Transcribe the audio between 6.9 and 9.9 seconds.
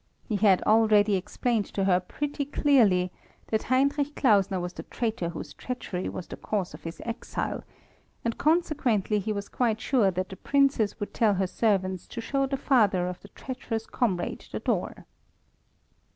exile, and consequently he was quite